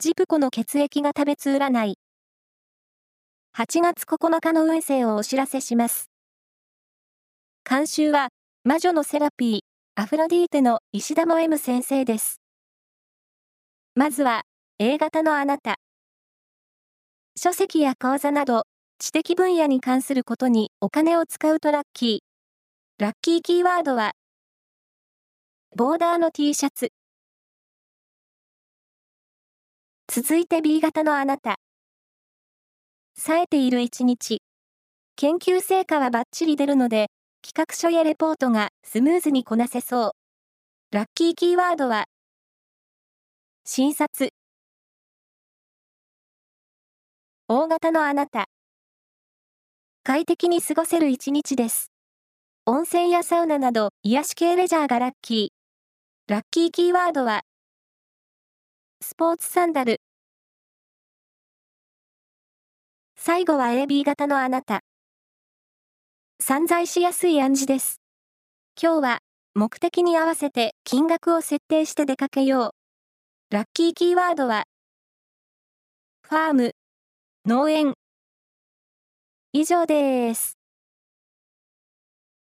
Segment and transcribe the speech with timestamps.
[0.00, 1.98] ジプコの血液が食べつ占い。
[3.56, 6.10] 8月9日の運勢をお知らせします。
[7.68, 8.30] 監修は、
[8.64, 9.60] 魔女のセラピー、
[9.94, 12.40] アフロディーテの石田も M 先生です。
[13.94, 14.42] まずは、
[14.80, 15.76] A 型のあなた。
[17.36, 18.64] 書籍や講座など、
[18.98, 23.02] 知的分野に関することにお金を使うとラッキー。
[23.02, 24.10] ラッキーキーワードは、
[25.76, 26.90] ボーダーの T シャツ。
[30.16, 31.56] 続いて B 型のあなた。
[33.16, 34.42] 冴えている一日。
[35.16, 37.08] 研究成果はバッチリ出るので、
[37.44, 40.12] 企画書やレポートがスムーズにこなせそ
[40.92, 40.96] う。
[40.96, 42.04] ラッキーキーワードは、
[43.64, 44.30] 診察。
[47.48, 48.44] 大型のあなた。
[50.04, 51.90] 快適に過ごせる一日です。
[52.66, 56.32] 温泉やサウナなど癒し系レジャーがラッキー。
[56.32, 57.40] ラッキーキーワードは、
[59.00, 60.00] スポーツサンダル。
[63.26, 64.80] 最後は AB 型のあなた。
[66.42, 68.02] 散財しやすい暗示です。
[68.78, 69.18] 今日は
[69.54, 72.74] 目的に合わせて金額を設定して出かけよ
[73.50, 73.54] う。
[73.54, 74.64] ラッキーキーワードは、
[76.28, 76.72] ファーム、
[77.46, 77.94] 農園。
[79.54, 80.58] 以上です。